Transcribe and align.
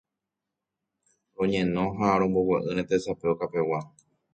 Roñeno 1.35 1.83
ha 2.01 2.09
rombogue'ỹre 2.19 2.81
tesape 2.89 3.25
okapegua 3.33 3.79